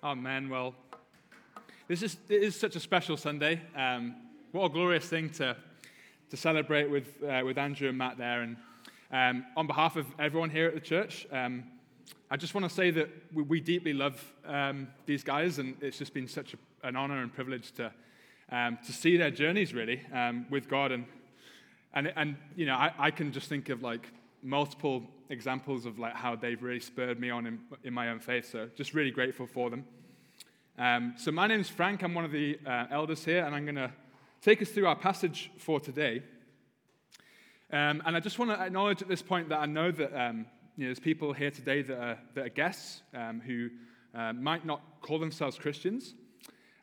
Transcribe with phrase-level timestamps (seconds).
[0.00, 0.76] Oh man, well,
[1.88, 3.60] this is it is such a special Sunday.
[3.74, 4.14] Um,
[4.52, 5.56] what a glorious thing to
[6.30, 8.42] to celebrate with uh, with Andrew and Matt there.
[8.42, 8.56] And
[9.10, 11.64] um, on behalf of everyone here at the church, um,
[12.30, 15.98] I just want to say that we, we deeply love um, these guys, and it's
[15.98, 17.90] just been such a, an honor and privilege to
[18.52, 20.92] um, to see their journeys really um, with God.
[20.92, 21.06] And
[21.92, 24.06] and and you know, I, I can just think of like
[24.44, 28.50] multiple examples of like how they've really spurred me on in, in my own faith.
[28.50, 29.84] So just really grateful for them.
[30.78, 32.02] Um, so my name's Frank.
[32.02, 33.92] I'm one of the uh, elders here, and I'm going to
[34.40, 36.22] take us through our passage for today.
[37.72, 40.46] Um, and I just want to acknowledge at this point that I know that um,
[40.76, 43.68] you know, there's people here today that are, that are guests um, who
[44.14, 46.14] uh, might not call themselves Christians.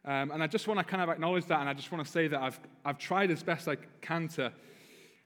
[0.03, 2.11] Um, and I just want to kind of acknowledge that, and I just want to
[2.11, 4.51] say that I've, I've tried as best I can to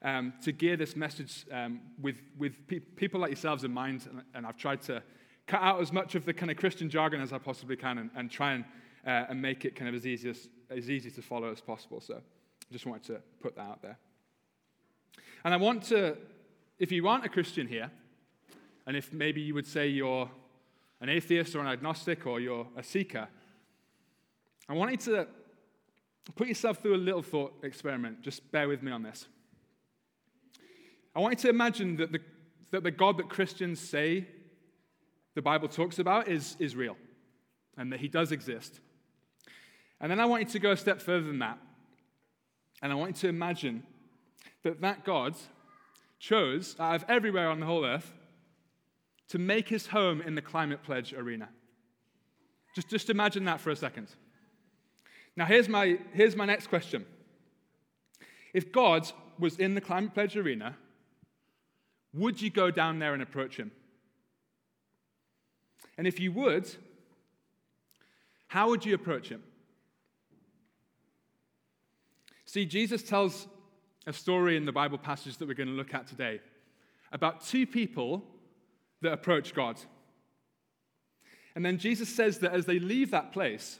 [0.02, 4.08] um, to gear this message um, with, with pe- people like yourselves in mind.
[4.10, 5.04] And, and, I've tried to
[5.46, 8.10] cut out as much of the kind of Christian jargon as I possibly can and,
[8.16, 8.66] and try and,
[9.06, 12.00] uh, and make it kind of as easy, as, as easy to follow as possible.
[12.00, 13.98] So I just wanted to put that out there.
[15.44, 16.18] And I want to,
[16.78, 17.92] if you aren't a Christian here,
[18.86, 20.30] and if maybe you would say you're
[21.02, 23.28] an atheist or an agnostic or you're a seeker,
[24.68, 25.28] I want you to
[26.36, 28.22] put yourself through a little thought experiment.
[28.22, 29.28] Just bear with me on this.
[31.20, 32.20] I want you to imagine that the,
[32.72, 34.26] that the God that Christians say
[35.36, 36.96] the Bible talks about is, is real
[37.78, 38.80] and that he does exist.
[40.00, 41.58] And then I want you to go a step further than that.
[42.82, 43.84] And I want you to imagine
[44.64, 45.36] that that God
[46.20, 48.14] chose, out of everywhere on the whole earth,
[49.28, 51.50] to make his home in the Climate Pledge arena.
[52.74, 54.08] Just, just imagine that for a second.
[55.36, 57.06] Now, here's my, here's my next question.
[58.54, 60.78] If God was in the Climate Pledge arena,
[62.14, 63.72] would you go down there and approach him?
[65.98, 66.70] And if you would,
[68.48, 69.44] how would you approach him?
[72.46, 73.48] See, Jesus tells
[74.08, 76.42] a story in the Bible passage that we're going to look at today
[77.12, 78.24] about two people
[79.02, 79.78] that approach God.
[81.56, 83.80] And then Jesus says that as they leave that place,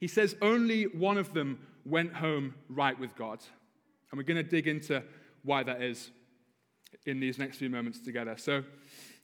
[0.00, 3.40] he says only one of them went home right with God.
[4.10, 5.02] And we're going to dig into
[5.42, 6.10] why that is
[7.06, 8.36] in these next few moments together.
[8.36, 8.62] So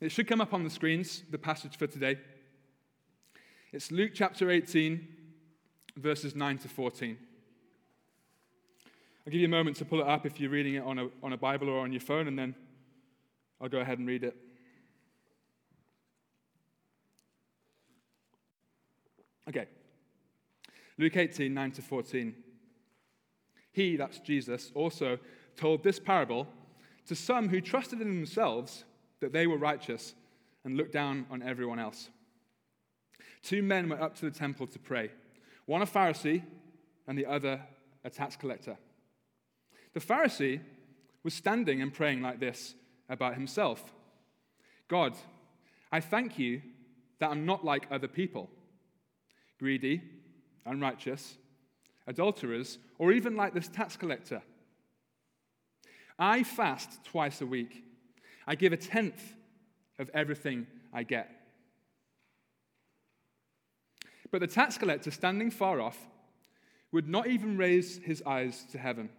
[0.00, 2.18] it should come up on the screens, the passage for today.
[3.72, 5.06] It's Luke chapter 18,
[5.96, 7.18] verses 9 to 14.
[9.26, 11.08] I'll give you a moment to pull it up if you're reading it on a,
[11.22, 12.54] on a Bible or on your phone, and then
[13.60, 14.36] I'll go ahead and read it.
[19.48, 19.66] Okay.
[20.98, 22.34] Luke 18, 9 to 14.
[23.72, 25.18] He, that's Jesus, also
[25.56, 26.46] told this parable
[27.06, 28.84] to some who trusted in themselves
[29.20, 30.14] that they were righteous
[30.64, 32.10] and looked down on everyone else.
[33.42, 35.10] Two men went up to the temple to pray,
[35.66, 36.42] one a Pharisee
[37.06, 37.60] and the other
[38.04, 38.76] a tax collector.
[39.94, 40.60] The Pharisee
[41.22, 42.74] was standing and praying like this
[43.08, 43.92] about himself
[44.88, 45.14] God,
[45.90, 46.62] I thank you
[47.18, 48.50] that I'm not like other people,
[49.58, 50.02] greedy,
[50.64, 51.36] unrighteous,
[52.06, 54.42] adulterers, or even like this tax collector.
[56.18, 57.84] I fast twice a week.
[58.46, 59.22] I give a tenth
[59.98, 61.30] of everything I get.
[64.30, 65.98] But the tax collector, standing far off,
[66.92, 69.10] would not even raise his eyes to heaven,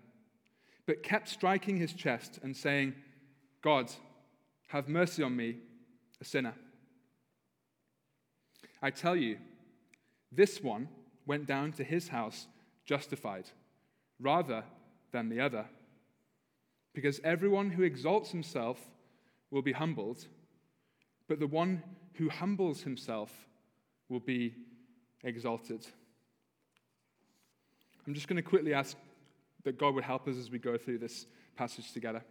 [0.86, 2.96] but kept striking his chest and saying,
[3.62, 3.92] God,
[4.68, 5.58] have mercy on me,
[6.22, 6.54] a sinner.
[8.82, 9.38] I tell you,
[10.32, 10.88] this one
[11.26, 12.48] went down to his house
[12.86, 13.46] justified
[14.20, 14.64] rather
[15.12, 15.66] than the other.
[16.98, 18.80] Because everyone who exalts himself
[19.52, 20.26] will be humbled,
[21.28, 21.84] but the one
[22.16, 23.32] who humbles himself
[24.10, 24.56] will be
[25.24, 25.86] exalted.
[28.08, 28.98] I'm just going to quickly ask
[29.64, 32.24] that God would help us as we go through this passage together.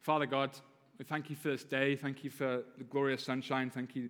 [0.00, 0.52] Father God,
[0.98, 1.94] we thank you for this day.
[1.94, 3.68] Thank you for the glorious sunshine.
[3.68, 4.08] Thank you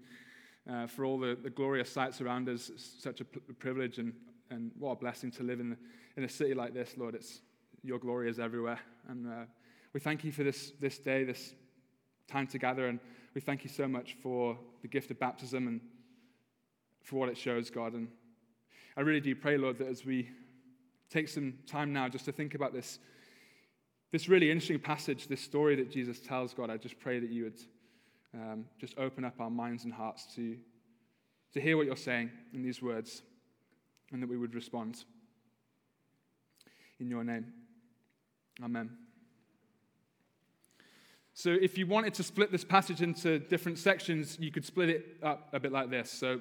[0.71, 2.69] uh, for all the, the, glorious sights around us.
[2.69, 4.13] It's such a privilege and,
[4.51, 5.77] and what a blessing to live in,
[6.17, 7.17] in a city like this, Lord.
[7.17, 7.41] It's,
[7.83, 8.81] your glory is everywhere.
[9.09, 9.45] And uh,
[9.93, 11.55] we thank you for this, this day, this
[12.29, 12.89] time together.
[12.89, 13.01] And
[13.35, 15.81] we thank you so much for the gift of baptism and
[17.03, 17.95] for what it shows, God.
[17.95, 18.09] And
[18.97, 20.29] I really do pray, Lord, that as we
[21.11, 22.99] take some time now just to think about this,
[24.13, 27.45] this really interesting passage, this story that Jesus tells, God, I just pray that you
[27.45, 27.61] would
[28.35, 30.57] um, just open up our minds and hearts to,
[31.55, 33.23] to hear what you're saying in these words
[34.13, 35.05] and that we would respond.
[37.01, 37.53] In your name.
[38.63, 38.91] Amen.
[41.35, 45.17] So if you wanted to split this passage into different sections, you could split it
[45.23, 46.11] up a bit like this.
[46.11, 46.41] So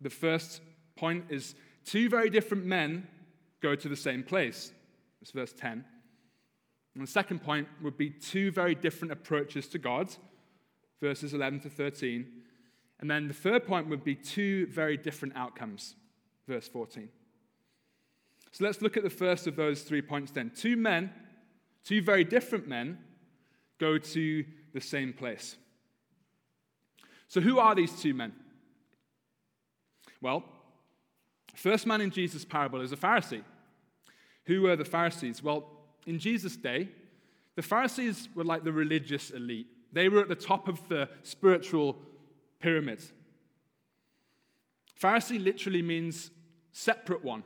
[0.00, 0.62] the first
[0.96, 1.54] point is
[1.84, 3.06] two very different men
[3.60, 4.72] go to the same place.
[5.20, 5.84] It's verse 10.
[6.94, 10.14] And the second point would be two very different approaches to God,
[11.00, 12.26] verses 11 to 13.
[13.00, 15.94] And then the third point would be two very different outcomes,
[16.48, 17.08] verse 14.
[18.52, 20.50] So let's look at the first of those three points then.
[20.54, 21.12] Two men,
[21.84, 22.98] two very different men,
[23.78, 25.56] go to the same place.
[27.28, 28.32] So, who are these two men?
[30.20, 30.44] Well,
[31.54, 33.42] first man in Jesus' parable is a Pharisee.
[34.46, 35.42] Who were the Pharisees?
[35.42, 35.64] Well,
[36.06, 36.88] in Jesus' day,
[37.56, 39.68] the Pharisees were like the religious elite.
[39.92, 41.96] They were at the top of the spiritual
[42.60, 43.02] pyramid.
[45.00, 46.30] Pharisee literally means
[46.72, 47.42] separate one.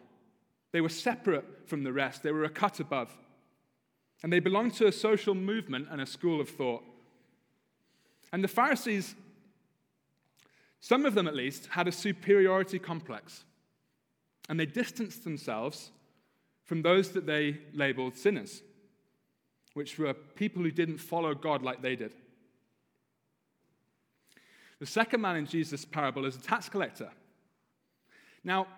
[0.72, 3.16] They were separate from the rest, they were a cut above
[4.24, 6.82] and they belonged to a social movement and a school of thought.
[8.32, 9.14] And the Pharisees,
[10.80, 13.44] some of them at least, had a superiority complex,
[14.48, 15.90] and they distanced themselves
[16.64, 18.62] from those that they labeled sinners,
[19.74, 22.14] which were people who didn't follow God like they did.
[24.80, 27.10] The second man in Jesus' parable is a tax collector.
[28.42, 28.68] Now,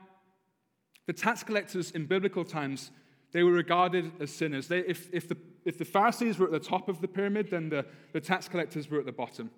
[1.06, 2.90] the tax collectors in biblical times
[3.32, 4.69] they were regarded as sinners.
[4.69, 7.69] They, if, if, the, if the Pharisees were at the top of the pyramid, then
[7.69, 9.50] the, the tax collectors were at the bottom.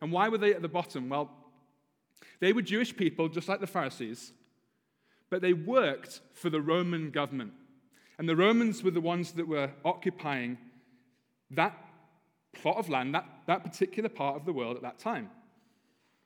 [0.00, 1.08] And why were they at the bottom?
[1.08, 1.30] Well,
[2.40, 4.32] they were Jewish people, just like the Pharisees,
[5.30, 7.52] but they worked for the Roman government.
[8.18, 10.58] And the Romans were the ones that were occupying
[11.50, 11.76] that
[12.52, 15.30] plot of land, that, that particular part of the world at that time.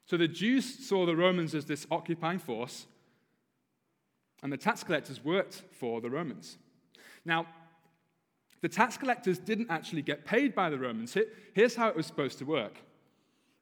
[0.06, 2.86] So the Jews saw the Romans as this occupying force,
[4.42, 6.58] and the tax collectors worked for the Romans.
[7.26, 7.46] Now,
[8.62, 11.14] the tax collectors didn't actually get paid by the Romans.
[11.52, 12.80] Here's how it was supposed to work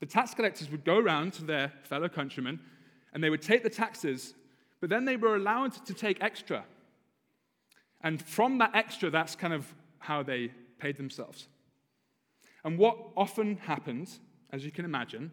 [0.00, 2.60] the tax collectors would go around to their fellow countrymen
[3.12, 4.34] and they would take the taxes,
[4.80, 6.64] but then they were allowed to take extra.
[8.02, 11.48] And from that extra, that's kind of how they paid themselves.
[12.64, 14.10] And what often happened,
[14.52, 15.32] as you can imagine,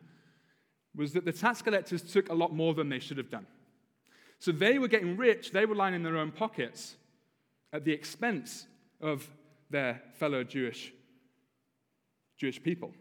[0.96, 3.48] was that the tax collectors took a lot more than they should have done.
[4.40, 6.96] So they were getting rich, they were lining their own pockets,
[7.74, 8.68] at the expense
[9.00, 9.30] of
[9.70, 10.92] their fellow Jewish,
[12.38, 12.92] Jewish people.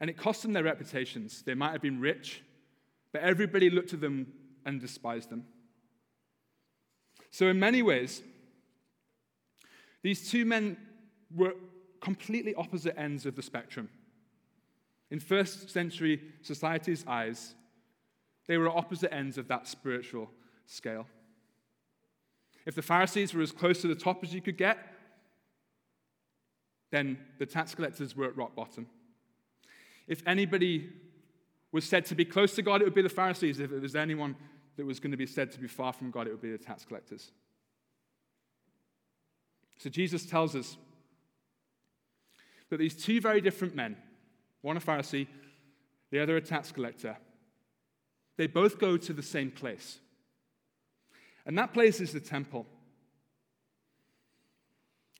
[0.00, 1.42] And it cost them their reputations.
[1.42, 2.42] They might have been rich,
[3.12, 4.32] but everybody looked at them
[4.64, 5.44] and despised them.
[7.30, 8.22] So, in many ways,
[10.02, 10.76] these two men
[11.34, 11.54] were
[12.00, 13.88] completely opposite ends of the spectrum.
[15.10, 17.54] In first century society's eyes,
[18.46, 20.30] they were opposite ends of that spiritual
[20.66, 21.06] scale.
[22.66, 24.78] If the Pharisees were as close to the top as you could get,
[26.90, 28.86] then the tax collectors were at rock bottom.
[30.06, 30.92] If anybody
[31.72, 33.60] was said to be close to God, it would be the Pharisees.
[33.60, 34.34] If it was anyone
[34.76, 36.58] that was going to be said to be far from God, it would be the
[36.58, 37.30] tax collectors.
[39.78, 40.76] So Jesus tells us
[42.68, 43.96] that these two very different men,
[44.62, 45.26] one a Pharisee,
[46.10, 47.16] the other a tax collector,
[48.36, 50.00] they both go to the same place.
[51.46, 52.66] And that place is the temple.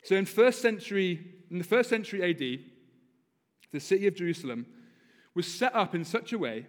[0.04, 1.20] So in first century,
[1.50, 2.60] in the first century AD,
[3.72, 4.66] the city of Jerusalem
[5.34, 6.66] was set up in such a way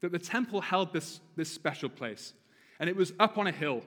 [0.00, 2.32] that the temple held this, this special place.
[2.78, 3.82] And it was up on a hill,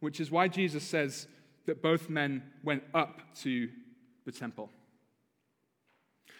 [0.00, 1.26] which is why Jesus says
[1.66, 3.68] that both men went up to
[4.24, 4.70] the temple.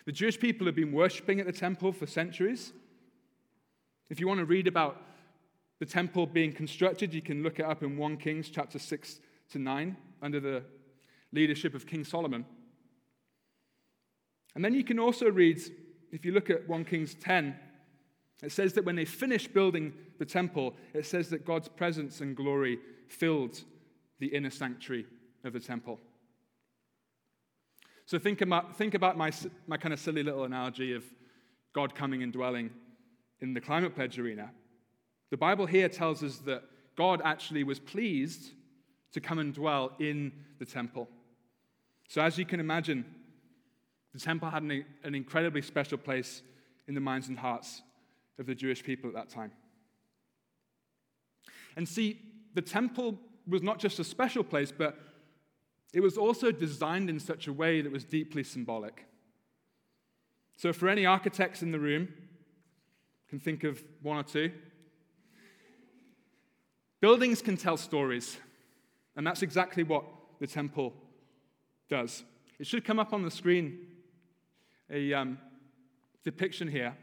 [0.07, 2.73] The Jewish people have been worshipping at the temple for centuries.
[4.09, 5.03] If you want to read about
[5.79, 7.15] the temple being constructed.
[7.15, 9.21] You can look it up in 1 Kings chapter 6
[9.51, 10.63] to 9 under the
[11.33, 12.45] leadership of King Solomon.
[14.55, 15.61] And then you can also read,
[16.11, 17.57] if you look at 1 Kings 10,
[18.43, 22.37] it says that when they finished building the temple, it says that God's presence and
[22.37, 23.63] glory filled
[24.21, 25.07] the inner sanctuary
[25.45, 25.99] of the temple.
[28.07, 29.31] So think about, think about my,
[29.67, 31.05] my kind of silly little analogy of
[31.75, 32.71] God coming and dwelling
[33.41, 34.51] in the climate pledge arena.
[35.31, 36.65] The Bible here tells us that
[36.97, 38.53] God actually was pleased
[39.13, 41.09] to come and dwell in the temple.
[42.09, 43.05] So, as you can imagine,
[44.15, 46.43] the temple had an, an incredibly special place
[46.87, 47.83] in the minds and hearts
[48.39, 49.53] of the Jewish people at that time.
[51.77, 52.21] And see,
[52.55, 54.99] the temple was not just a special place, but
[55.93, 59.07] it was also designed in such a way that was deeply symbolic.
[60.57, 62.09] So, for any architects in the room,
[63.29, 64.51] can think of one or two.
[67.01, 68.39] Buildings can tell stories,
[69.17, 70.05] and that's exactly what
[70.41, 70.93] the temple
[71.89, 72.25] does.
[72.59, 73.87] It should come up on the screen
[74.91, 75.39] a um,
[76.25, 76.97] depiction here.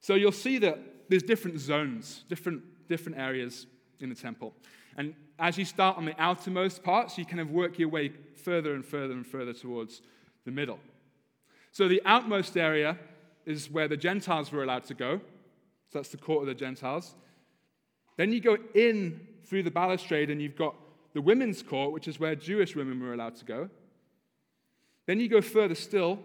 [0.00, 0.78] So you'll see that
[1.08, 3.66] there's different zones, different, different areas
[4.00, 4.54] in the temple.
[4.96, 8.74] And as you start on the outermost parts, you kind of work your way further
[8.74, 10.02] and further and further towards
[10.44, 10.78] the middle.
[11.72, 12.98] So the outmost area
[13.44, 15.18] is where the Gentiles were allowed to go.
[15.88, 17.14] So that's the court of the Gentiles.
[18.16, 20.74] Then you go in through the balustrade and you've got
[21.12, 23.70] the women's court, which is where Jewish women were allowed to go.
[25.06, 26.18] Then you go further still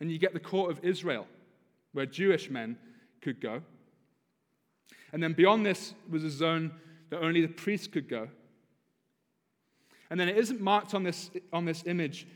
[0.00, 1.26] and you get the court of Israel,
[1.92, 2.76] where Jewish men
[3.20, 3.62] could go.
[5.12, 6.72] And then beyond this was a zone
[7.10, 8.28] that only the priests could go.
[10.10, 12.26] And then it isn't marked on this, on this image,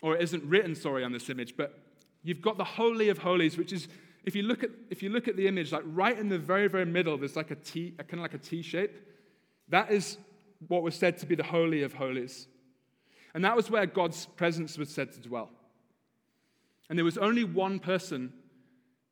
[0.00, 1.78] or it isn't written, sorry, on this image, but
[2.22, 3.88] you've got the Holy of Holies, which is,
[4.24, 6.68] if you look at, if you look at the image, like right in the very,
[6.68, 8.92] very middle, there's like a T, kind of like a T shape.
[9.68, 10.18] That is
[10.68, 12.46] what was said to be the Holy of Holies.
[13.34, 15.50] And that was where God's presence was said to dwell.
[16.88, 18.32] And there was only one person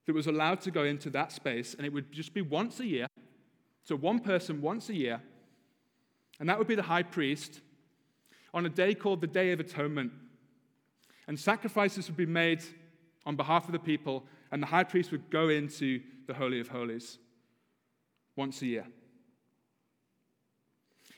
[0.06, 2.86] that was allowed to go into that space, and it would just be once a
[2.86, 3.06] year.
[3.84, 5.22] So, one person once a year,
[6.38, 7.60] and that would be the high priest
[8.52, 10.12] on a day called the Day of Atonement.
[11.26, 12.62] And sacrifices would be made
[13.24, 16.68] on behalf of the people, and the high priest would go into the Holy of
[16.68, 17.18] Holies
[18.36, 18.86] once a year.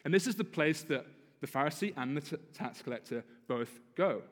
[0.05, 1.07] And this is the place that
[1.41, 4.23] the Pharisee and the tax collector both go.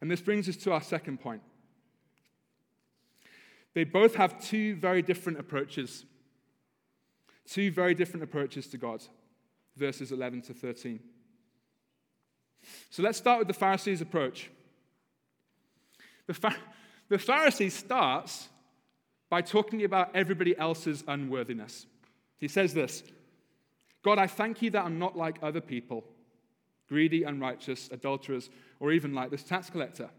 [0.00, 1.42] And this brings us to our second point.
[3.74, 6.04] They both have two very different approaches.
[7.46, 9.02] Two very different approaches to God.
[9.76, 11.00] Verses 11 to 13.
[12.90, 14.50] So let's start with the Pharisees' approach.
[16.26, 16.56] The, Phar-
[17.14, 18.48] the Pharisee starts
[19.30, 21.86] by talking about everybody else's unworthiness.
[22.38, 23.04] He says this
[24.02, 26.02] God, I thank you that I'm not like other people,
[26.88, 30.10] greedy, unrighteous, adulterers, or even like this tax collector.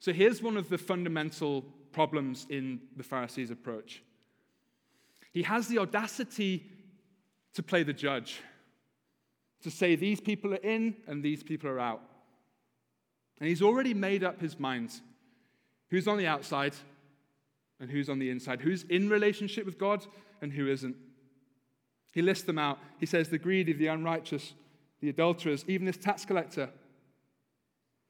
[0.00, 4.02] So here's one of the fundamental problems in the Pharisees' approach.
[5.32, 6.70] He has the audacity
[7.54, 8.42] to play the judge,
[9.62, 12.02] to say these people are in and these people are out.
[13.40, 15.00] And he's already made up his mind
[15.90, 16.74] who's on the outside
[17.80, 20.06] and who's on the inside, who's in relationship with God
[20.40, 20.96] and who isn't.
[22.12, 22.78] He lists them out.
[22.98, 24.54] He says the greedy, the unrighteous,
[25.00, 26.70] the adulterers, even this tax collector.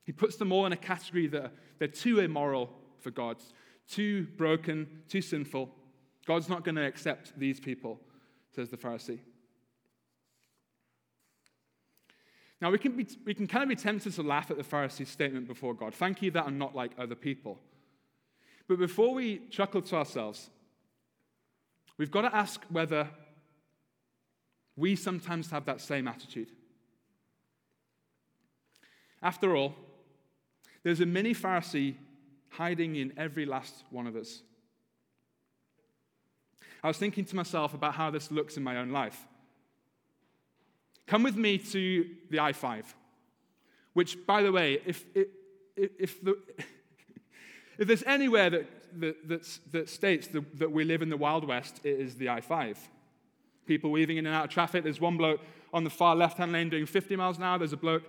[0.05, 3.39] He puts them all in a category that they're too immoral for God,
[3.89, 5.71] too broken, too sinful.
[6.27, 7.99] God's not going to accept these people,
[8.55, 9.21] says the Pharisee.
[12.65, 15.11] Now, we can, be, we can kind of be tempted to laugh at the Pharisee's
[15.11, 17.59] statement before God Thank you that I'm not like other people.
[18.67, 20.49] But before we chuckle to ourselves,
[21.99, 23.11] we've got to ask whether
[24.77, 26.53] we sometimes have that same attitude.
[29.23, 29.75] After all,
[30.85, 31.97] there's a mini Pharisee
[32.49, 34.41] hiding in every last one of us.
[36.83, 39.27] I was thinking to myself about how this looks in my own life.
[41.07, 42.95] Come with me to the I 5,
[43.93, 45.29] which, by the way, if, if,
[45.77, 46.39] if, the,
[47.79, 48.67] if there's anywhere that,
[49.01, 52.41] that, that states that, that we live in the Wild West, it is the I
[52.41, 52.79] 5
[53.67, 54.85] people weaving in and out of traffic.
[54.85, 55.41] There's one bloke
[55.73, 57.59] on the far left hand lane doing 50 miles an hour.
[57.59, 58.05] There's a bloke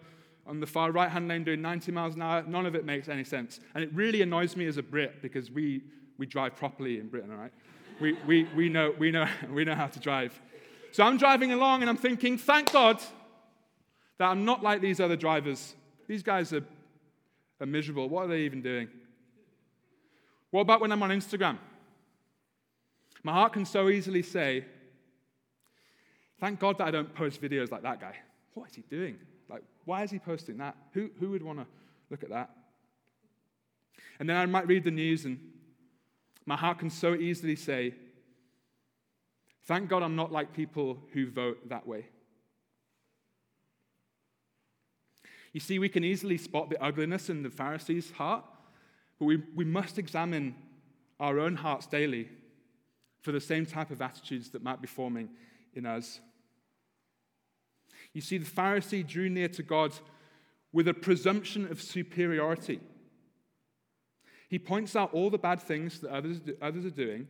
[0.48, 2.44] on the far right hand lane doing 90 miles an hour.
[2.44, 3.60] None of it makes any sense.
[3.74, 5.82] And it really annoys me as a Brit because we,
[6.18, 7.54] we drive properly in Britain, all right?
[8.00, 10.40] We, we, we, know, we, know, we know how to drive.
[10.96, 13.02] So I'm driving along and I'm thinking, thank God
[14.18, 15.76] that I'm not like these other drivers.
[16.08, 16.64] These guys are,
[17.60, 18.08] are miserable.
[18.08, 18.88] What are they even doing?
[20.52, 21.58] What about when I'm on Instagram?
[23.24, 24.64] My heart can so easily say,
[26.40, 28.16] Thank God that I don't post videos like that guy.
[28.54, 29.18] What is he doing?
[29.50, 30.78] Like, why is he posting that?
[30.94, 31.66] Who, who would want to
[32.10, 32.52] look at that?
[34.18, 35.40] And then I might read the news, and
[36.46, 37.96] my heart can so easily say,
[39.66, 42.06] Thank God I'm not like people who vote that way.
[45.54, 48.44] You see, we can easily spot the ugliness in the Pharisees' heart,
[49.18, 50.56] but we, we must examine
[51.20, 52.30] our own hearts daily
[53.22, 55.30] for the same type of attitudes that might be forming
[55.74, 56.20] in us.
[58.14, 59.94] You see, the Pharisee drew near to God
[60.72, 62.82] with a presumption of superiority.
[64.50, 67.28] He points out all the bad things that others, others are doing.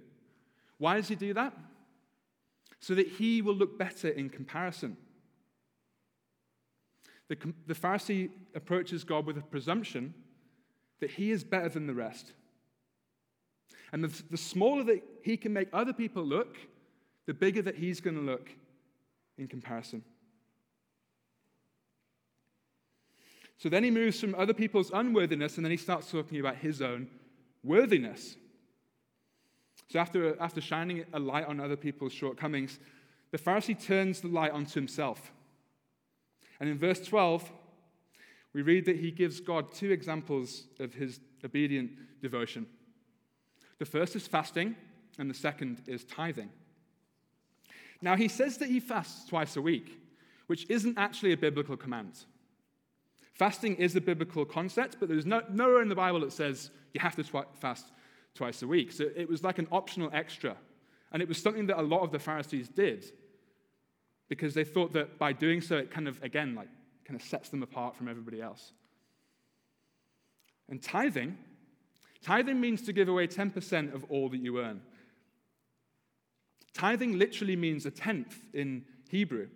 [0.79, 1.53] Why does he do that?
[2.79, 4.97] So that he will look better in comparison.
[7.27, 10.13] The, the Pharisee approaches God with a presumption
[10.99, 12.33] that he is better than the rest.
[13.91, 16.57] And the, the smaller that he can make other people look,
[17.25, 18.49] the bigger that he's going to look
[19.37, 20.03] in comparison.
[23.57, 26.81] So then he moves from other people's unworthiness and then he starts talking about his
[26.81, 27.07] own
[27.63, 28.35] worthiness.
[29.87, 32.79] So after, after shining a light on other people's shortcomings,
[33.31, 35.31] the Pharisee turns the light onto himself.
[36.59, 37.51] And in verse 12,
[38.53, 42.65] we read that he gives God two examples of his obedient devotion.
[43.79, 44.75] The first is fasting,
[45.17, 46.49] and the second is tithing.
[48.01, 49.99] Now, he says that he fasts twice a week,
[50.47, 52.13] which isn't actually a biblical command.
[53.33, 57.01] Fasting is a biblical concept, but there's no, nowhere in the Bible that says you
[57.01, 57.91] have to twi- fast
[58.35, 58.91] twice a week.
[58.91, 60.55] So it was like an optional extra.
[61.11, 63.05] And it was something that a lot of the Pharisees did
[64.27, 66.67] because they thought that by doing so, it kind of, again, like,
[67.05, 68.73] kind of sets them apart from everybody else.
[70.67, 71.37] And tithing,
[72.21, 74.81] tithing means to give away 10% of all that you earn.
[76.73, 79.47] Tithing literally means a tenth in Hebrew.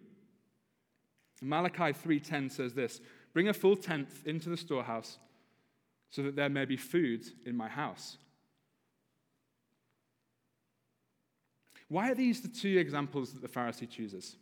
[1.42, 3.02] Malachi 3:10 says this,
[3.34, 5.20] "Bring a full tenth into the storehouse,
[6.10, 8.18] so that there may be food in my house."
[11.90, 14.36] Why are these the two examples that the Pharisee chooses?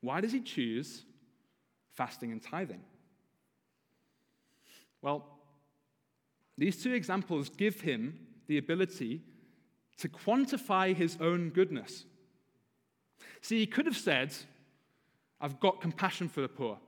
[0.00, 1.04] Why does he choose
[1.94, 2.82] fasting and tithing?
[5.00, 5.26] Well,
[6.58, 9.22] these two examples give him the ability
[9.98, 12.04] to quantify his own goodness.
[13.40, 14.34] See, he could have said,
[15.40, 16.78] I've got compassion for the poor.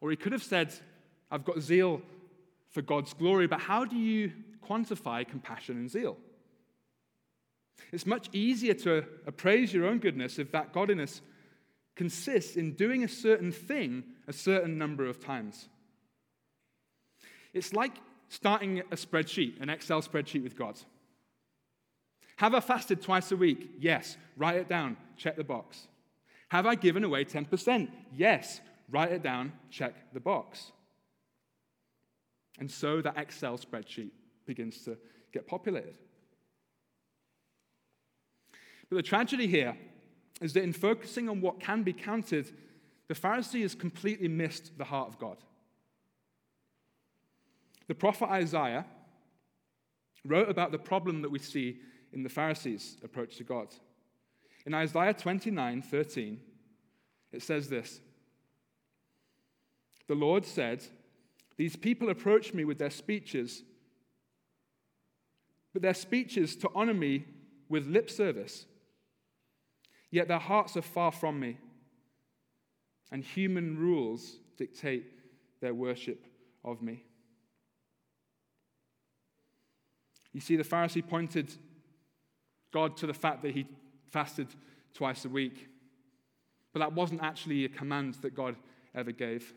[0.00, 0.72] Or he could have said,
[1.30, 2.02] I've got zeal
[2.70, 3.46] for God's glory.
[3.46, 4.32] But how do you
[4.66, 6.16] quantify compassion and zeal?
[7.92, 11.20] It's much easier to appraise your own goodness if that godliness
[11.96, 15.68] consists in doing a certain thing a certain number of times.
[17.52, 17.96] It's like
[18.28, 20.78] starting a spreadsheet, an Excel spreadsheet with God.
[22.36, 23.72] Have I fasted twice a week?
[23.78, 24.16] Yes.
[24.36, 24.96] Write it down.
[25.16, 25.88] Check the box.
[26.48, 27.88] Have I given away 10%?
[28.14, 28.60] Yes.
[28.88, 29.52] Write it down.
[29.70, 30.72] Check the box.
[32.58, 34.10] And so that Excel spreadsheet
[34.46, 34.96] begins to
[35.32, 35.98] get populated.
[38.90, 39.76] But the tragedy here
[40.40, 42.50] is that in focusing on what can be counted,
[43.08, 45.36] the Pharisee has completely missed the heart of God.
[47.86, 48.84] The prophet Isaiah
[50.24, 51.78] wrote about the problem that we see
[52.12, 53.68] in the Pharisees' approach to God.
[54.66, 56.40] In Isaiah 29 13,
[57.32, 58.00] it says this
[60.08, 60.84] The Lord said,
[61.56, 63.62] These people approach me with their speeches,
[65.72, 67.24] but their speeches to honor me
[67.68, 68.66] with lip service
[70.10, 71.58] Yet their hearts are far from me,
[73.12, 75.04] and human rules dictate
[75.60, 76.24] their worship
[76.64, 77.04] of me.
[80.32, 81.52] You see, the Pharisee pointed
[82.72, 83.66] God to the fact that he
[84.08, 84.48] fasted
[84.94, 85.68] twice a week,
[86.72, 88.56] but that wasn't actually a command that God
[88.94, 89.52] ever gave.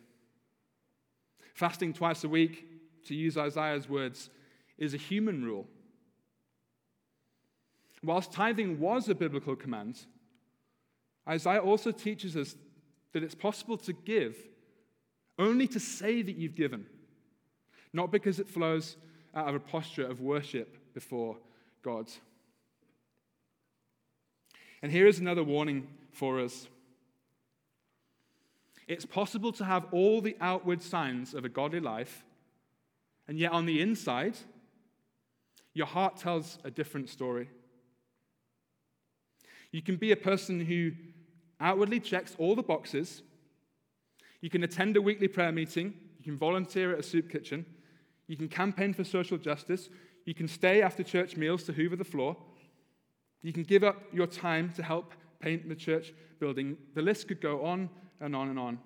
[1.54, 2.68] Fasting twice a week,
[3.06, 4.30] to use Isaiah's words,
[4.78, 5.68] is a human rule.
[8.04, 10.06] Whilst tithing was a biblical command,
[11.28, 12.56] Isaiah also teaches us
[13.14, 14.36] that it's possible to give
[15.40, 16.86] only to say that you've given,
[17.92, 18.98] not because it flows
[19.36, 21.38] out of a posture of worship before
[21.82, 22.10] God.
[24.82, 26.68] And here is another warning for us.
[28.88, 32.26] It's possible to have all the outward signs of a godly life,
[33.28, 34.36] and yet on the inside,
[35.74, 37.50] your heart tells a different story.
[39.72, 40.92] You can be a person who
[41.60, 43.22] outwardly checks all the boxes.
[44.42, 45.94] You can attend a weekly prayer meeting.
[46.18, 47.66] You can volunteer at a soup kitchen.
[48.28, 49.90] You can campaign for social justice.
[50.26, 52.38] You can stay after church meals to hoover the floor.
[53.42, 56.78] You can give up your time to help paint the church building.
[56.96, 57.90] The list could go on
[58.20, 58.80] and on and on.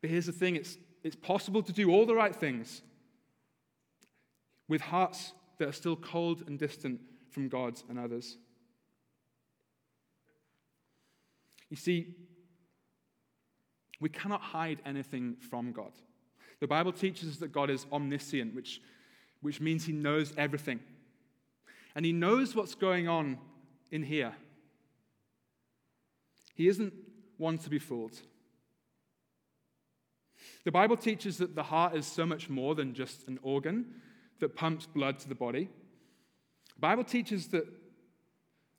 [0.00, 2.82] But here's the thing it's, it's possible to do all the right things
[4.68, 8.36] with hearts that are still cold and distant from God and others.
[11.70, 12.14] You see,
[14.00, 15.92] we cannot hide anything from God.
[16.60, 18.80] The Bible teaches us that God is omniscient, which,
[19.40, 20.80] which means he knows everything.
[21.94, 23.38] And he knows what's going on
[23.90, 24.34] in here.
[26.54, 26.92] He isn't
[27.36, 28.18] one to be fooled.
[30.64, 33.86] The Bible teaches that the heart is so much more than just an organ
[34.40, 35.68] that pumps blood to the body.
[36.74, 37.64] The Bible teaches that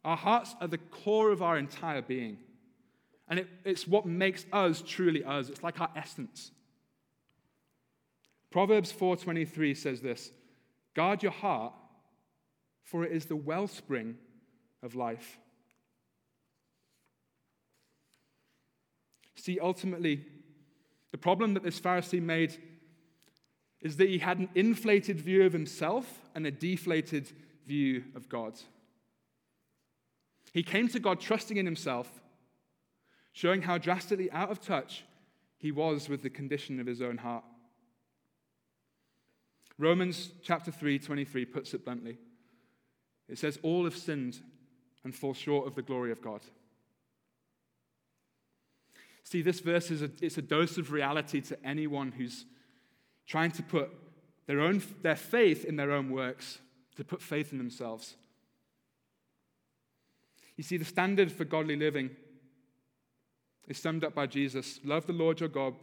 [0.03, 2.37] our hearts are the core of our entire being.
[3.27, 5.49] And it, it's what makes us truly us.
[5.49, 6.51] It's like our essence.
[8.51, 10.31] Proverbs 4:23 says this:
[10.93, 11.73] "Guard your heart,
[12.83, 14.17] for it is the wellspring
[14.81, 15.37] of life."
[19.35, 20.25] See, ultimately,
[21.11, 22.57] The problem that this Pharisee made
[23.81, 27.31] is that he had an inflated view of himself and a deflated
[27.65, 28.59] view of God.
[30.53, 32.21] He came to God trusting in himself,
[33.37, 35.03] showing how drastically out of touch
[35.59, 37.43] he was with the condition of his own heart.
[39.77, 42.17] Romans chapter 3, 23 puts it bluntly.
[43.29, 44.39] It says, All have sinned
[45.03, 46.41] and fall short of the glory of God.
[49.21, 52.43] See, this verse is a, it's a dose of reality to anyone who's
[53.27, 53.91] trying to put
[54.47, 56.57] their, own, their faith in their own works,
[56.95, 58.15] to put faith in themselves.
[60.55, 62.09] You see, the standard for godly living
[63.67, 65.75] is summed up by Jesus Love the Lord your God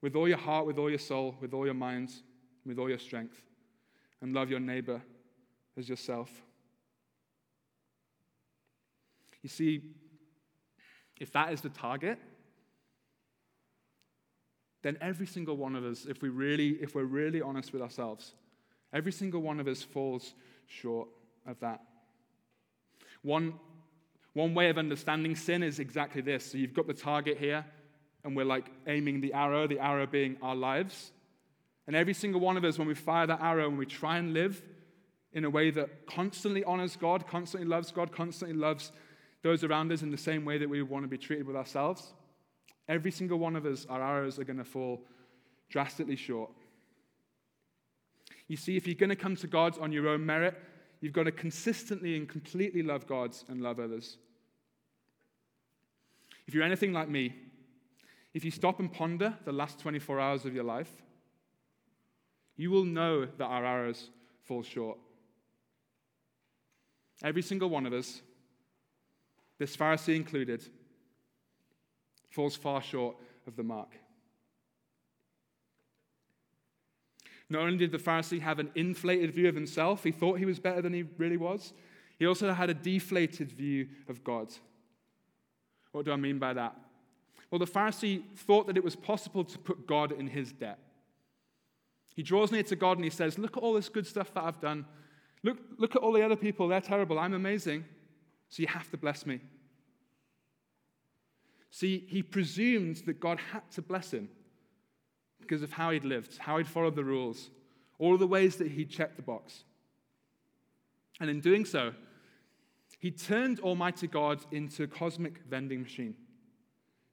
[0.00, 2.10] with all your heart, with all your soul, with all your mind,
[2.64, 3.42] with all your strength,
[4.22, 5.02] and love your neighbor
[5.76, 6.30] as yourself.
[9.42, 9.82] You see,
[11.18, 12.18] if that is the target,
[14.82, 18.34] then every single one of us, if, we really, if we're really honest with ourselves,
[18.92, 20.34] every single one of us falls
[20.66, 21.08] short
[21.46, 21.80] of that.
[23.22, 23.54] One,
[24.38, 26.52] one way of understanding sin is exactly this.
[26.52, 27.64] So you've got the target here,
[28.24, 31.12] and we're like aiming the arrow, the arrow being our lives.
[31.86, 34.32] And every single one of us, when we fire that arrow and we try and
[34.32, 34.62] live
[35.32, 38.92] in a way that constantly honors God, constantly loves God, constantly loves
[39.42, 42.12] those around us in the same way that we want to be treated with ourselves,
[42.88, 45.04] Every single one of us, our arrows are going to fall
[45.68, 46.50] drastically short.
[48.48, 50.58] You see, if you're going to come to God on your own merit,
[51.02, 54.16] you've got to consistently and completely love God and love others.
[56.48, 57.34] If you're anything like me,
[58.32, 60.90] if you stop and ponder the last 24 hours of your life,
[62.56, 64.08] you will know that our arrows
[64.44, 64.96] fall short.
[67.22, 68.22] Every single one of us,
[69.58, 70.66] this Pharisee included,
[72.30, 73.92] falls far short of the mark.
[77.50, 80.58] Not only did the Pharisee have an inflated view of himself, he thought he was
[80.58, 81.74] better than he really was,
[82.18, 84.48] he also had a deflated view of God.
[85.92, 86.76] What do I mean by that?
[87.50, 90.78] Well, the Pharisee thought that it was possible to put God in his debt.
[92.14, 94.44] He draws near to God and he says, Look at all this good stuff that
[94.44, 94.84] I've done.
[95.42, 96.68] Look, look at all the other people.
[96.68, 97.18] They're terrible.
[97.18, 97.84] I'm amazing.
[98.48, 99.40] So you have to bless me.
[101.70, 104.28] See, he presumed that God had to bless him
[105.40, 107.50] because of how he'd lived, how he'd followed the rules,
[107.98, 109.64] all the ways that he'd checked the box.
[111.20, 111.92] And in doing so,
[112.98, 116.14] he turned Almighty God into a cosmic vending machine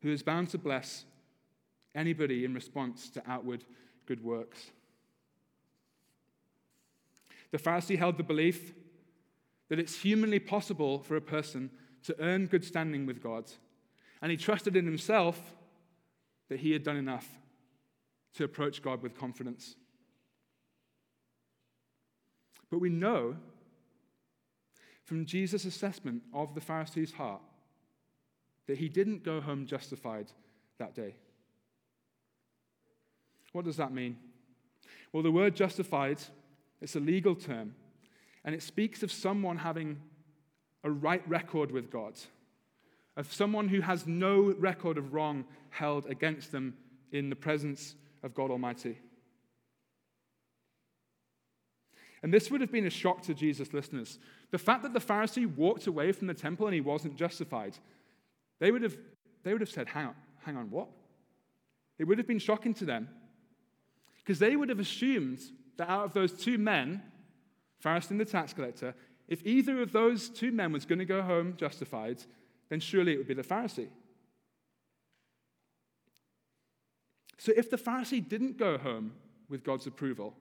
[0.02, 1.06] who is bound to bless
[1.94, 3.64] anybody in response to outward
[4.06, 4.72] good works.
[7.52, 8.74] The Pharisee held the belief
[9.70, 11.70] that it's humanly possible for a person
[12.04, 13.46] to earn good standing with God
[14.22, 15.56] and he trusted in himself
[16.50, 17.28] that he had done enough
[18.36, 19.76] to approach God with confidence.
[22.70, 23.36] But we know
[25.06, 27.42] from Jesus' assessment of the Pharisee's heart
[28.68, 30.32] that he didn't go home justified
[30.80, 31.16] that day.
[33.54, 34.18] What does that mean?
[35.14, 36.20] Well, the word justified,
[36.82, 37.76] it's a legal term,
[38.44, 40.02] and it speaks of someone having
[40.84, 42.16] a right record with God
[43.18, 46.76] of someone who has no record of wrong held against them
[47.12, 49.00] in the presence of God Almighty.
[52.26, 54.18] And this would have been a shock to Jesus' listeners.
[54.50, 57.78] The fact that the Pharisee walked away from the temple and he wasn't justified,
[58.58, 58.98] they would have,
[59.44, 60.88] they would have said, hang on, hang on, what?
[62.00, 63.10] It would have been shocking to them
[64.18, 65.40] because they would have assumed
[65.78, 67.04] that out of those two men,
[67.84, 68.96] Pharisee and the tax collector,
[69.28, 72.24] if either of those two men was going to go home justified,
[72.70, 73.90] then surely it would be the Pharisee.
[77.38, 79.14] So if the Pharisee didn't go home
[79.48, 80.36] with God's approval,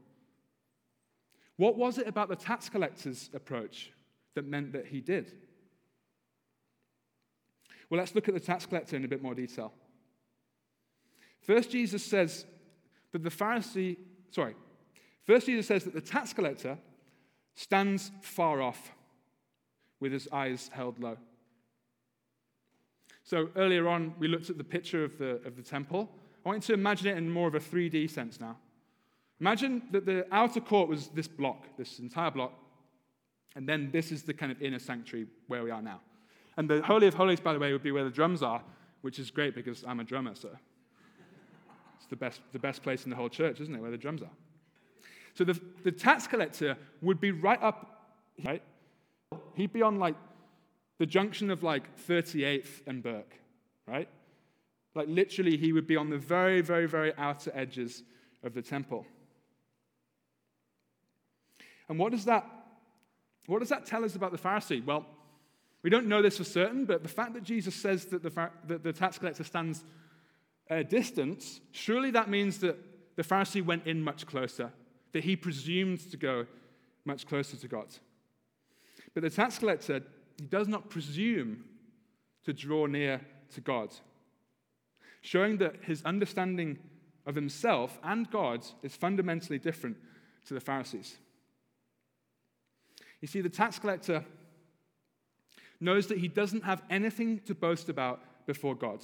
[1.57, 3.93] what was it about the tax collector's approach
[4.35, 5.33] that meant that he did?
[7.88, 9.73] Well, let's look at the tax collector in a bit more detail.
[11.40, 12.47] First, Jesus says
[13.12, 13.97] that the Pharisee,
[14.31, 14.55] sorry,
[15.25, 16.79] first, Jesus says that the tax collector
[17.55, 18.93] stands far off
[20.01, 21.17] with his eyes held low.
[23.23, 26.11] So earlier on, we looked at the picture of the, of the temple.
[26.45, 28.57] I want you to imagine it in more of a 3D sense now.
[29.44, 32.54] Imagine that the outer court was this block, this entire block,
[33.54, 36.00] and then this is the kind of inner sanctuary where we are now.
[36.57, 38.62] And the Holy of Holies, by the way, would be where the drums are,
[39.02, 40.48] which is great because I'm a drummer, so
[41.98, 44.22] it's the best, the best place in the whole church, isn't it, where the drums
[44.22, 44.30] are?
[45.35, 48.14] So the, the tax collector would be right up,
[48.46, 48.62] right?
[49.57, 50.16] He'd be on like
[50.98, 53.38] the junction of like 38th and Burke,
[53.87, 54.09] right?
[54.94, 58.04] Like literally, he would be on the very, very, very outer edges
[58.42, 59.04] of the temple.
[61.88, 62.47] And what does that,
[63.47, 64.85] what does that tell us about the Pharisee?
[64.85, 65.07] Well,
[65.83, 68.83] we don't know this for certain, but the fact that Jesus says that the, that
[68.83, 69.85] the tax collector stands
[70.70, 72.79] a distance, surely that means that
[73.16, 74.73] the Pharisee went in much closer,
[75.12, 76.47] that he presumed to go
[77.05, 77.88] much closer to God.
[79.12, 80.01] But the tax collector,
[80.38, 81.64] he does not presume
[82.44, 83.20] to draw near
[83.55, 83.94] to God,
[85.20, 86.79] showing that his understanding
[87.27, 89.97] of himself and God is fundamentally different
[90.47, 91.16] to the Pharisees.
[93.25, 94.23] You see, the tax collector
[95.81, 99.03] knows that he doesn't have anything to boast about before God.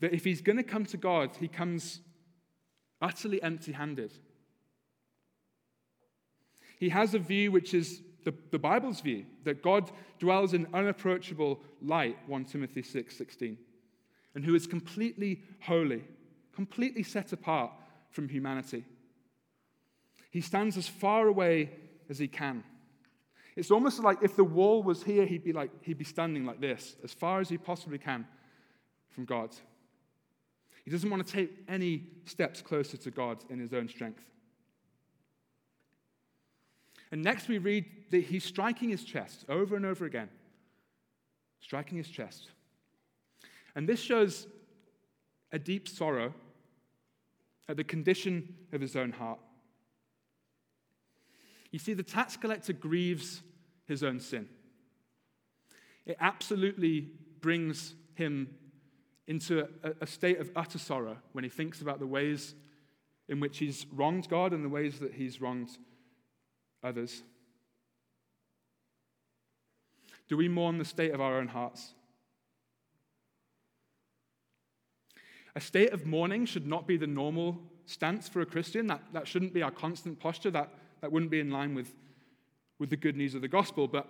[0.00, 2.00] That if he's going to come to God, he comes
[3.00, 4.12] utterly empty handed.
[6.80, 11.60] He has a view which is the, the Bible's view that God dwells in unapproachable
[11.80, 13.56] light, 1 Timothy 6 16,
[14.34, 16.02] and who is completely holy,
[16.52, 17.70] completely set apart
[18.10, 18.84] from humanity.
[20.32, 21.70] He stands as far away
[22.08, 22.64] as he can.
[23.60, 26.62] It's almost like if the wall was here, he'd be like he'd be standing like
[26.62, 28.26] this, as far as he possibly can
[29.10, 29.50] from God.
[30.82, 34.22] He doesn't want to take any steps closer to God in his own strength.
[37.12, 40.30] And next we read that he's striking his chest over and over again.
[41.60, 42.52] Striking his chest.
[43.74, 44.46] And this shows
[45.52, 46.32] a deep sorrow
[47.68, 49.38] at the condition of his own heart.
[51.70, 53.42] You see, the tax collector grieves
[53.90, 54.48] his own sin.
[56.06, 57.08] It absolutely
[57.40, 58.54] brings him
[59.26, 62.54] into a, a, state of utter sorrow when he thinks about the ways
[63.28, 65.70] in which he's wronged God and the ways that he's wronged
[66.82, 67.22] others.
[70.28, 71.94] Do we mourn the state of our own hearts?
[75.54, 78.86] A state of mourning should not be the normal stance for a Christian.
[78.86, 80.50] That, that shouldn't be our constant posture.
[80.50, 81.94] That, that wouldn't be in line with,
[82.80, 83.86] with the good news of the gospel.
[83.86, 84.08] But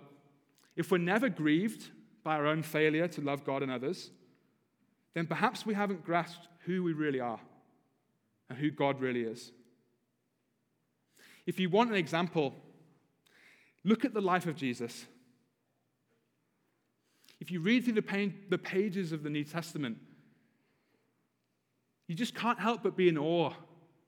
[0.75, 1.91] if we're never grieved
[2.23, 4.09] by our own failure to love God and others,
[5.13, 7.39] then perhaps we haven't grasped who we really are
[8.49, 9.51] and who God really is.
[11.45, 12.55] If you want an example,
[13.83, 15.05] look at the life of Jesus.
[17.41, 19.97] If you read through the, pages of the New Testament,
[22.07, 23.51] you just can't help but be in awe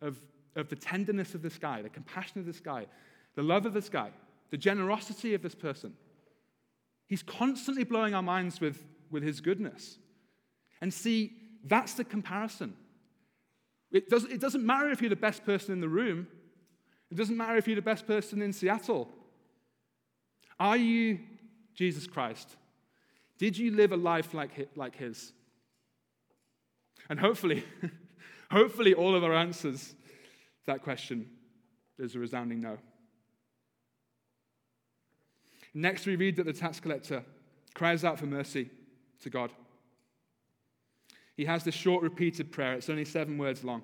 [0.02, 0.22] of,
[0.56, 2.86] of the tenderness of this guy, the compassion of this guy,
[3.36, 4.12] the love of this guy,
[4.54, 5.96] the generosity of this person.
[7.08, 9.98] He's constantly blowing our minds with, with his goodness.
[10.80, 12.76] And see, that's the comparison.
[13.92, 16.28] It, does, it doesn't matter if you're the best person in the room,
[17.10, 19.10] it doesn't matter if you're the best person in Seattle.
[20.60, 21.18] Are you
[21.74, 22.56] Jesus Christ?
[23.40, 25.34] Did you live a life like, like his?
[27.10, 27.64] And hopefully,
[28.52, 31.28] hopefully, all of our answers to that question
[31.98, 32.78] is a resounding no.
[35.74, 37.24] Next, we read that the tax collector
[37.74, 38.70] cries out for mercy
[39.22, 39.52] to God.
[41.36, 42.74] He has this short, repeated prayer.
[42.74, 43.84] It's only seven words long.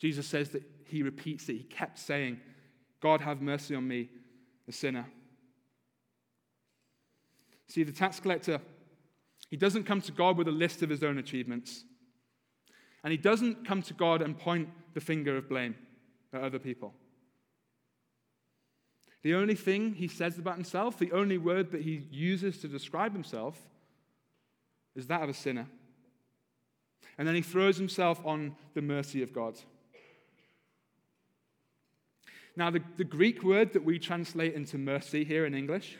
[0.00, 1.54] Jesus says that he repeats it.
[1.54, 2.40] He kept saying,
[3.00, 4.08] God, have mercy on me,
[4.68, 5.06] a sinner.
[7.68, 8.60] See, the tax collector,
[9.50, 11.84] he doesn't come to God with a list of his own achievements.
[13.04, 15.76] And he doesn't come to God and point the finger of blame
[16.32, 16.94] at other people.
[19.24, 23.14] The only thing he says about himself, the only word that he uses to describe
[23.14, 23.58] himself,
[24.94, 25.66] is that of a sinner.
[27.16, 29.58] And then he throws himself on the mercy of God.
[32.54, 35.96] Now, the, the Greek word that we translate into mercy here in English,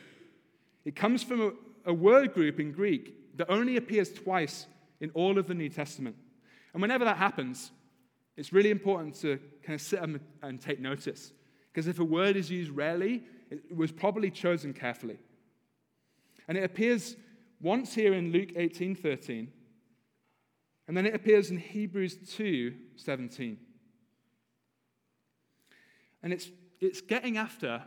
[0.84, 1.52] it comes from a,
[1.90, 4.66] a word group in Greek that only appears twice
[5.00, 6.16] in all of the New Testament.
[6.74, 7.70] And whenever that happens,
[8.36, 10.00] it's really important to kind of sit
[10.42, 11.32] and take notice.
[11.74, 15.18] Because if a word is used rarely, it was probably chosen carefully.
[16.46, 17.16] And it appears
[17.60, 19.52] once here in Luke 18 13,
[20.86, 23.58] and then it appears in Hebrews 2 17.
[26.22, 26.48] And it's,
[26.80, 27.82] it's getting after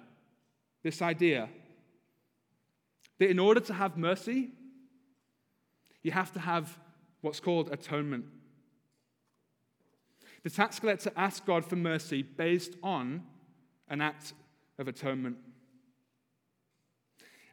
[0.83, 1.47] this idea
[3.19, 4.49] that in order to have mercy,
[6.03, 6.77] you have to have
[7.21, 8.25] what's called atonement.
[10.43, 13.23] The tax collector asked God for mercy based on
[13.89, 14.33] an act
[14.79, 15.37] of atonement.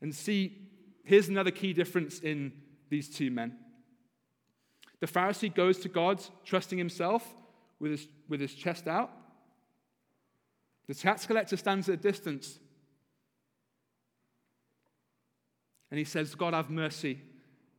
[0.01, 0.69] And see,
[1.05, 2.53] here's another key difference in
[2.91, 3.57] these two men.
[5.01, 7.35] The Pharisee goes to God trusting himself
[7.79, 9.11] with his, with his chest out.
[10.87, 12.59] The tax collector stands at a distance
[15.91, 17.21] and he says, God, have mercy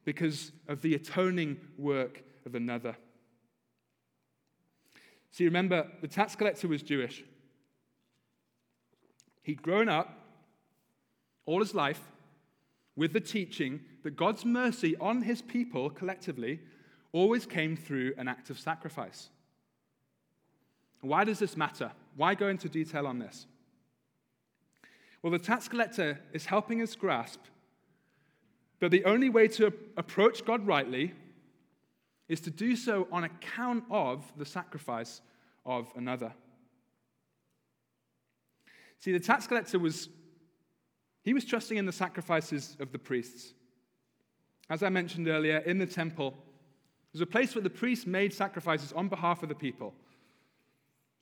[0.05, 2.95] because of the atoning work of another.
[5.31, 7.23] See, remember, the tax collector was Jewish.
[9.45, 10.17] He'd grown up
[11.45, 12.01] all his life
[12.95, 16.61] with the teaching that God's mercy on his people collectively
[17.11, 19.29] always came through an act of sacrifice.
[21.01, 21.91] Why does this matter?
[22.15, 23.45] Why go into detail on this?
[25.21, 27.41] Well, the tax collector is helping us grasp
[28.79, 31.13] that the only way to approach God rightly
[32.27, 35.21] is to do so on account of the sacrifice
[35.67, 36.33] of another.
[38.99, 40.09] See, the tax collector was
[41.23, 43.53] he was trusting in the sacrifices of the priests.
[44.69, 46.35] As I mentioned earlier, in the temple,
[47.11, 49.95] there's a place where the priests made sacrifices on behalf of the people.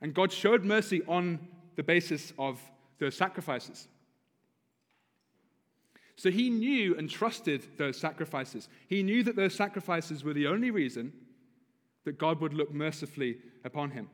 [0.02, 1.40] And God showed mercy on
[1.78, 2.60] the basis of
[3.00, 3.88] those sacrifices.
[6.18, 8.68] So he knew and trusted those sacrifices.
[8.88, 11.14] He knew that those sacrifices were the only reason
[12.04, 14.10] that God would look mercifully upon him.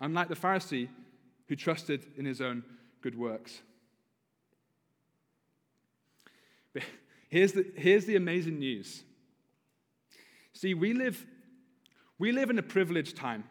[0.00, 0.88] Unlike the Pharisee
[1.48, 2.64] who trusted in his own
[3.02, 3.60] good works.
[6.72, 6.82] But
[7.28, 9.04] here's the, here's the amazing news.
[10.52, 11.26] See, we live,
[12.18, 13.44] we live in a privileged time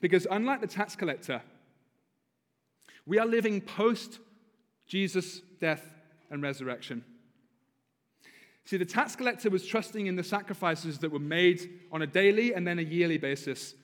[0.00, 1.42] because, unlike the tax collector,
[3.06, 4.18] we are living post
[4.86, 5.84] Jesus' death
[6.30, 7.04] and resurrection.
[8.64, 12.54] See, the tax collector was trusting in the sacrifices that were made on a daily
[12.54, 13.74] and then a yearly basis.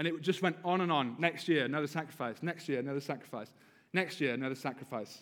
[0.00, 1.16] And it just went on and on.
[1.18, 2.36] Next year, another sacrifice.
[2.40, 3.48] Next year, another sacrifice.
[3.92, 5.20] Next year, another sacrifice.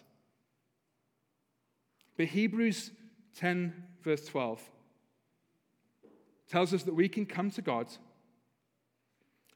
[2.17, 2.93] But Hebrews
[3.35, 4.62] 10, verse 12,
[6.49, 7.88] tells us that we can come to God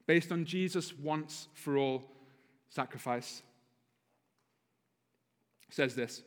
[0.08, 2.02] based on Jesus' once for all
[2.68, 3.42] sacrifice.
[5.68, 6.24] It says this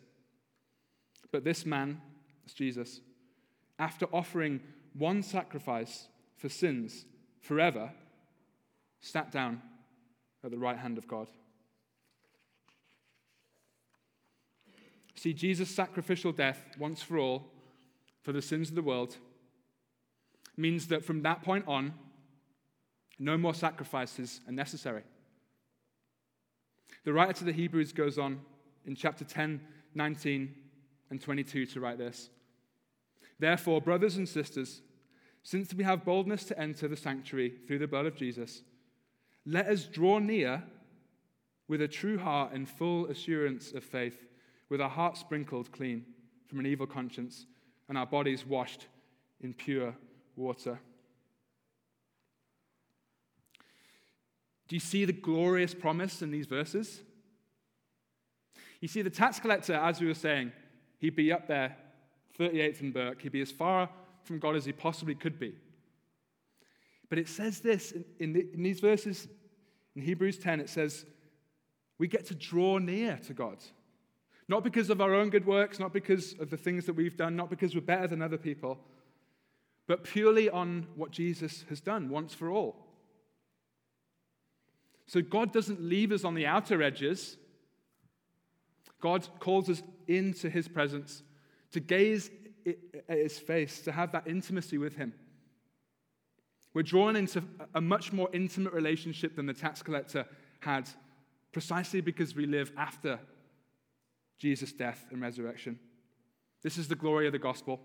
[1.33, 1.99] But this man,
[2.45, 3.01] it's Jesus,
[3.77, 4.61] after offering
[4.93, 7.03] one sacrifice for sins
[7.41, 7.91] forever,
[9.05, 9.61] sat down
[10.43, 11.27] at the right hand of God.
[15.13, 17.51] See, Jesus' sacrificial death, once for all,
[18.23, 19.17] for the sins of the world,
[20.57, 21.93] means that from that point on,
[23.19, 25.03] no more sacrifices are necessary.
[27.03, 28.41] The writer to the Hebrews goes on
[28.85, 29.61] in chapter 10,
[29.93, 30.55] 19,
[31.11, 32.29] and 22 to write this.
[33.37, 34.81] Therefore, brothers and sisters,
[35.43, 38.63] since we have boldness to enter the sanctuary through the blood of Jesus,
[39.45, 40.63] let us draw near
[41.67, 44.27] with a true heart and full assurance of faith
[44.69, 46.05] with our hearts sprinkled clean
[46.47, 47.45] from an evil conscience
[47.87, 48.87] and our bodies washed
[49.41, 49.95] in pure
[50.35, 50.79] water.
[54.67, 57.01] Do you see the glorious promise in these verses?
[58.81, 60.51] You see, the tax collector, as we were saying,
[60.97, 61.75] he'd be up there,
[62.39, 63.89] 38th and Burke, he'd be as far
[64.23, 65.55] from God as he possibly could be.
[67.15, 69.29] But it says this in, in, the, in these verses,
[69.95, 71.05] in Hebrews 10, it says,
[71.97, 73.59] we get to draw near to God.
[74.49, 77.37] Not because of our own good works, not because of the things that we've done,
[77.37, 78.79] not because we're better than other people,
[79.87, 82.85] but purely on what Jesus has done once for all.
[85.07, 87.37] So God doesn't leave us on the outer edges.
[88.99, 91.23] God calls us into his presence
[91.71, 92.29] to gaze
[93.07, 95.13] at his face, to have that intimacy with him.
[96.75, 97.41] We're drawn into
[97.73, 100.25] a much more intimate relationship than the tax collector
[100.59, 100.89] had,
[101.53, 103.17] precisely because we live after
[104.37, 105.79] Jesus' death and resurrection.
[106.63, 107.79] This is the glory of the gospel.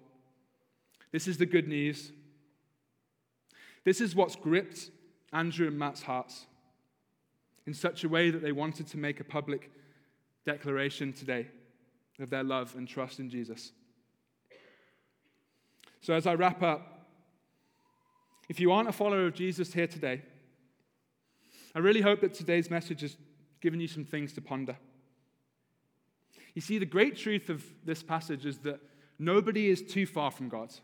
[1.12, 2.10] This is the good news.
[3.84, 4.90] This is what's gripped
[5.32, 6.46] Andrew and Matt's hearts
[7.68, 9.70] in such a way that they wanted to make a public
[10.44, 11.46] declaration today
[12.18, 13.70] of their love and trust in Jesus.
[16.00, 16.89] So, as I wrap up,
[18.50, 20.22] if you aren't a follower of Jesus here today,
[21.72, 23.16] I really hope that today's message has
[23.60, 24.76] given you some things to ponder.
[26.54, 28.80] You see, the great truth of this passage is that
[29.20, 30.74] nobody is too far from God.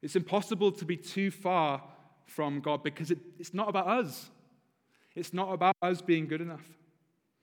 [0.00, 1.82] It's impossible to be too far
[2.24, 4.30] from God because it, it's not about us.
[5.14, 6.64] It's not about us being good enough.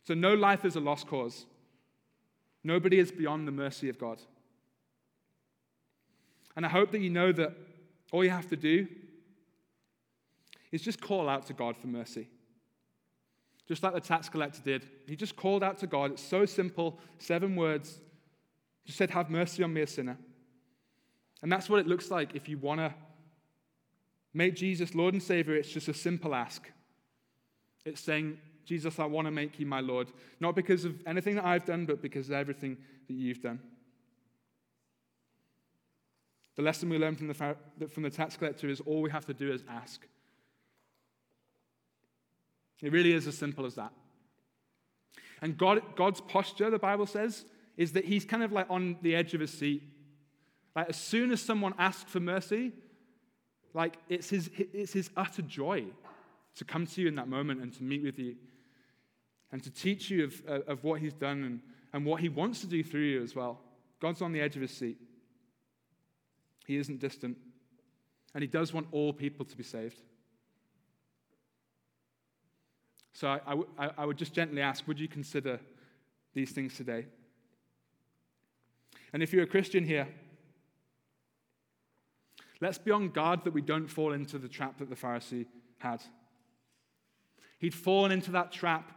[0.02, 1.46] So, no life is a lost cause.
[2.64, 4.20] Nobody is beyond the mercy of God.
[6.56, 7.54] And I hope that you know that
[8.14, 8.88] all you have to do
[10.72, 12.30] is just call out to God for mercy
[13.68, 14.86] just like the tax collector did.
[15.08, 16.12] He just called out to God.
[16.12, 18.00] It's so simple, seven words.
[18.86, 20.18] Just said, Have mercy on me, a sinner.
[21.42, 22.94] And that's what it looks like if you want to
[24.34, 25.56] make Jesus Lord and Savior.
[25.56, 26.70] It's just a simple ask.
[27.86, 30.10] It's saying, Jesus, I want to make you my Lord.
[30.40, 33.60] Not because of anything that I've done, but because of everything that you've done.
[36.56, 39.34] The lesson we learn from the, from the tax collector is all we have to
[39.34, 40.06] do is ask.
[42.82, 43.92] It really is as simple as that.
[45.42, 47.46] And God, God's posture, the Bible says,
[47.76, 49.84] is that he's kind of like on the edge of his seat.
[50.76, 52.72] Like as soon as someone asks for mercy,
[53.74, 55.86] like it's his, it's his utter joy
[56.56, 58.36] to come to you in that moment and to meet with you
[59.52, 61.60] and to teach you of, of what he's done and,
[61.94, 63.60] and what he wants to do through you as well.
[64.00, 64.98] God's on the edge of his seat.
[66.66, 67.38] He isn't distant.
[68.34, 70.02] And he does want all people to be saved.
[73.14, 75.60] So I, I, I would just gently ask would you consider
[76.34, 77.06] these things today?
[79.14, 80.08] And if you're a Christian here,
[82.60, 85.46] let's be on guard that we don't fall into the trap that the Pharisee
[85.78, 86.02] had.
[87.60, 88.92] He'd fallen into that trap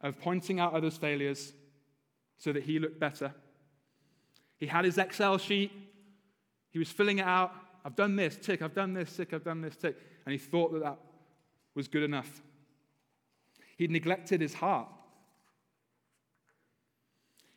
[0.00, 1.52] of pointing out others' failures
[2.38, 3.34] so that he looked better.
[4.58, 5.72] He had his Excel sheet,
[6.76, 7.54] he was filling it out.
[7.86, 9.96] I've done this, tick, I've done this, tick, I've done this, tick.
[10.26, 10.98] And he thought that that
[11.74, 12.42] was good enough.
[13.78, 14.86] He'd neglected his heart.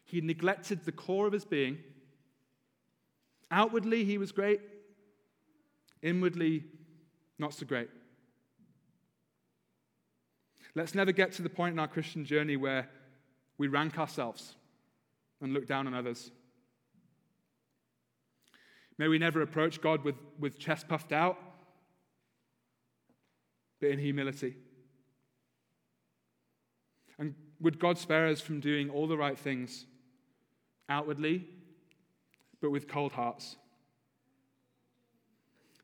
[0.05, 1.79] He neglected the core of his being.
[3.51, 4.61] Outwardly, he was great.
[6.01, 6.63] Inwardly,
[7.37, 7.89] not so great.
[10.75, 12.87] Let's never get to the point in our Christian journey where
[13.57, 14.55] we rank ourselves
[15.41, 16.31] and look down on others.
[18.99, 21.37] May we never approach God with, with chest puffed out,
[23.79, 24.57] but in humility.
[27.17, 29.85] And would God spare us from doing all the right things
[30.89, 31.47] outwardly,
[32.59, 33.55] but with cold hearts?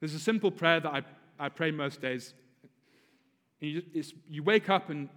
[0.02, 1.02] There's a simple prayer that I,
[1.40, 2.34] I pray most days.
[3.62, 3.82] You,
[4.30, 5.08] you, wake up, and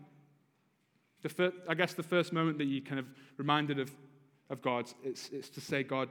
[1.23, 3.91] the first, I guess the first moment that you kind of reminded of,
[4.51, 6.09] of God, it's, it's to say, God,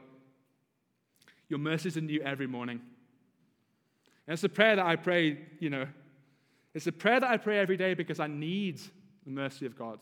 [1.50, 2.82] your mercies are new every morning.
[4.28, 5.88] And it's a prayer that I pray, you know,
[6.74, 8.80] it's a prayer that I pray every day because I need
[9.24, 10.00] the mercy of God.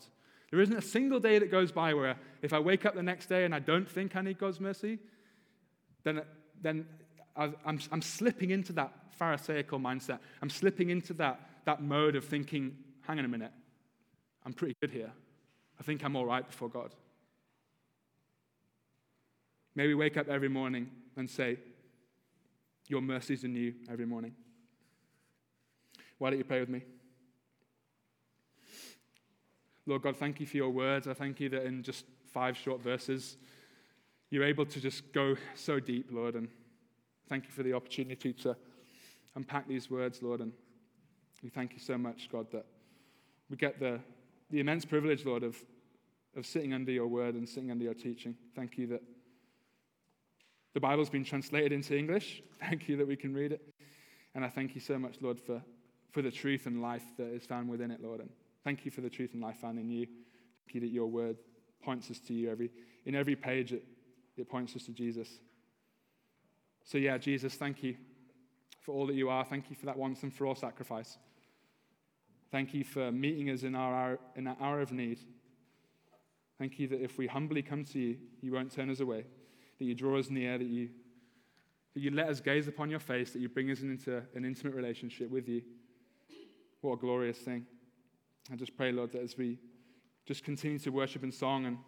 [0.50, 3.26] There isn't a single day that goes by where if I wake up the next
[3.26, 4.98] day and I don't think I need God's mercy,
[6.04, 6.22] then,
[6.60, 6.86] then
[7.36, 10.18] I'm, I'm slipping into that Pharisaical mindset.
[10.42, 13.52] I'm slipping into that, that mode of thinking, hang on a minute,
[14.44, 15.10] I'm pretty good here.
[15.80, 16.94] I think I'm all right before God.
[19.74, 21.58] May we wake up every morning and say,
[22.88, 24.32] Your mercies are new every morning.
[26.18, 26.82] Why don't you pray with me?
[29.86, 31.06] Lord God, thank you for your words.
[31.06, 33.36] I thank you that in just five short verses,
[34.30, 36.34] you're able to just go so deep, Lord.
[36.34, 36.48] And
[37.28, 38.56] thank you for the opportunity to
[39.36, 40.40] unpack these words, Lord.
[40.40, 40.52] And
[41.42, 42.66] we thank you so much, God, that
[43.48, 44.00] we get the,
[44.50, 45.56] the immense privilege, Lord, of,
[46.36, 48.34] of sitting under your word and sitting under your teaching.
[48.56, 49.02] Thank you that
[50.76, 52.42] the Bible's been translated into English.
[52.60, 53.62] Thank you that we can read it.
[54.34, 55.62] And I thank you so much, Lord, for,
[56.12, 58.20] for the truth and life that is found within it, Lord.
[58.20, 58.28] And
[58.62, 60.04] Thank you for the truth and life found in you.
[60.04, 61.38] Thank you that your word
[61.82, 62.50] points us to you.
[62.50, 62.70] Every,
[63.06, 63.84] in every page, it,
[64.36, 65.28] it points us to Jesus.
[66.84, 67.96] So, yeah, Jesus, thank you
[68.82, 69.46] for all that you are.
[69.46, 71.16] Thank you for that once and for all sacrifice.
[72.52, 75.20] Thank you for meeting us in our hour, in our hour of need.
[76.58, 79.24] Thank you that if we humbly come to you, you won't turn us away,
[79.78, 80.88] that you draw us near, that you,
[81.94, 84.74] that you let us gaze upon your face, that you bring us into an intimate
[84.74, 85.62] relationship with you.
[86.80, 87.66] What a glorious thing.
[88.52, 89.58] I just pray, Lord, that as we
[90.24, 91.78] just continue to worship in song and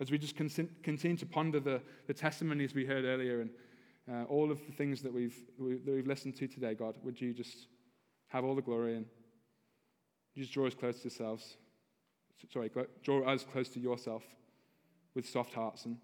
[0.00, 3.50] as we just continue to ponder the, the testimonies we heard earlier and
[4.10, 7.20] uh, all of the things that we've, we, that we've listened to today, God, would
[7.20, 7.66] you just
[8.28, 9.06] have all the glory and
[10.36, 11.56] just draw us close to yourselves.
[12.52, 12.70] Sorry,
[13.02, 14.22] draw us close to yourself
[15.14, 15.96] with soft hearts and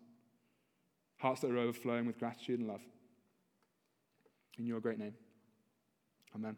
[1.23, 2.83] hearts that are overflowing with gratitude and love.
[4.59, 5.15] In your great name.
[6.35, 6.57] Amen.